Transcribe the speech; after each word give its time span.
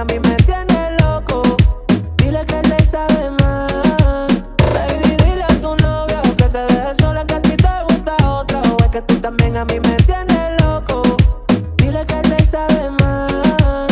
a 0.00 0.04
mí 0.04 0.18
me 0.20 0.36
tienes 0.36 1.02
loco. 1.02 1.42
Dile 2.16 2.44
que 2.46 2.60
él 2.60 2.72
está 2.72 3.06
de 3.08 3.30
más. 3.30 4.28
Baby, 4.74 5.16
dile 5.24 5.44
a 5.44 5.60
tu 5.60 5.76
novio 5.76 6.22
que 6.36 6.44
te 6.44 6.58
deje 6.58 6.94
sola, 7.00 7.24
que 7.26 7.34
a 7.34 7.42
ti 7.42 7.56
te 7.56 7.68
gusta 7.88 8.16
otro. 8.30 8.60
O 8.60 8.84
es 8.84 8.90
que 8.90 9.02
tú 9.02 9.16
también 9.20 9.56
a 9.56 9.64
mí 9.64 9.80
me 9.80 9.96
tienes 9.96 10.62
loco. 10.62 11.02
Dile 11.76 12.06
que 12.06 12.20
él 12.20 12.32
está 12.32 12.66
de 12.68 12.90
más. 12.90 13.88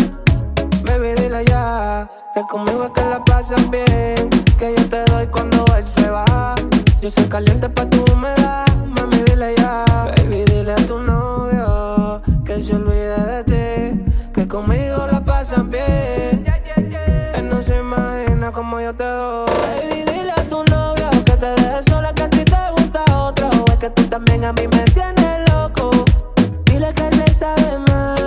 Baby, 0.84 1.20
dile 1.20 1.44
ya 1.46 2.08
que 2.34 2.42
conmigo 2.42 2.84
es 2.84 2.90
que 2.90 3.04
la 3.08 3.24
pasan 3.24 3.70
bien. 3.70 4.30
Que 4.58 4.74
yo 4.76 4.88
te 4.88 5.04
doy 5.10 5.26
cuando 5.26 5.64
él 5.76 5.86
se 5.86 6.08
va. 6.08 6.54
Yo 7.00 7.10
soy 7.10 7.24
caliente 7.24 7.68
pa' 7.68 7.88
tu 7.90 8.04
humedad. 8.12 8.66
Mami, 8.86 9.16
dile 9.26 9.54
ya. 9.56 9.84
Baby, 10.16 10.44
dile 10.44 10.72
a 10.72 10.86
tu 10.86 10.98
novio 10.98 12.22
que 12.44 12.60
se 12.60 12.74
olvide 12.74 13.18
de 13.18 13.44
ti. 13.44 14.04
Que 14.32 14.46
conmigo 14.46 15.06
la 15.10 15.17
como 18.58 18.80
yo 18.80 18.92
te 18.92 19.04
doy. 19.04 19.46
Baby, 19.46 20.02
dile 20.10 20.32
a 20.32 20.42
tu 20.48 20.64
novio 20.64 21.08
que 21.24 21.36
te 21.36 21.46
deje 21.46 21.80
sola, 21.88 22.12
que 22.12 22.24
a 22.24 22.28
ti 22.28 22.44
te 22.44 22.56
gusta 22.76 23.04
otro. 23.16 23.48
O 23.50 23.70
es 23.70 23.76
que 23.78 23.88
tú 23.90 24.02
también 24.08 24.44
a 24.44 24.52
mí 24.52 24.66
me 24.66 24.82
tienes 24.96 25.48
loco. 25.48 25.90
Dile 26.64 26.92
que 26.92 27.06
él 27.06 27.20
está 27.24 27.54
de 27.54 27.78
más. 27.86 28.20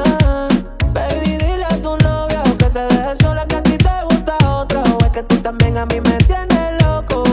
Baby, 0.94 1.32
dile 1.36 1.66
a 1.66 1.76
tu 1.82 1.98
novio 1.98 2.44
que 2.58 2.70
te 2.76 2.80
deje 2.80 3.16
sola, 3.22 3.46
que 3.46 3.56
a 3.58 3.64
ti 3.64 3.78
te 3.78 4.04
gusta 4.10 4.38
otro. 4.50 4.82
O 4.82 5.04
es 5.04 5.12
que 5.12 5.24
tú 5.24 5.36
también 5.40 5.78
a 5.78 5.86
mí 5.86 6.00
me 6.00 6.18
tienes 6.20 6.82
loco. 6.82 7.24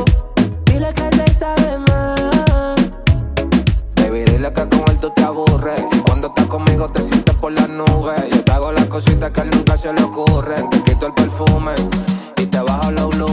Dile 0.64 0.92
que 0.92 1.06
él 1.06 1.20
está 1.20 1.54
de 1.54 1.78
más. 1.78 2.76
Baby, 3.94 4.24
dile 4.24 4.52
que 4.52 4.68
con 4.68 4.88
él 4.90 4.98
tú 4.98 5.08
te 5.10 5.22
aburres. 5.22 5.84
Cuando 6.04 6.26
estás 6.26 6.46
conmigo 6.46 6.88
te 6.88 7.00
sientes 7.02 7.27
Yo 7.86 8.44
te 8.44 8.50
hago 8.50 8.72
las 8.72 8.86
cositas 8.86 9.30
que 9.30 9.40
a 9.40 9.44
él 9.44 9.50
nunca 9.50 9.76
se 9.76 9.92
le 9.92 10.02
ocurren. 10.02 10.68
Te 10.68 10.82
quito 10.82 11.06
el 11.06 11.14
perfume 11.14 11.72
y 12.36 12.46
te 12.46 12.60
bajo 12.60 12.90
los 12.90 13.04
volumen. 13.06 13.27